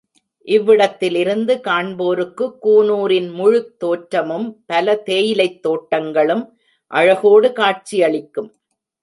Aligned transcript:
இவ்விடத்திலிருந்து 0.47 1.59
காண்போருக்குக் 1.59 2.67
கூனூரின் 2.67 3.29
முழுத் 3.31 3.79
தோற்றமும், 3.79 4.63
பல 4.65 4.95
தேயிலைத் 4.95 5.61
தோட்டங்களும், 5.61 6.43
அழகோடு 6.91 7.51
காட்சியளிக்கும். 7.51 8.51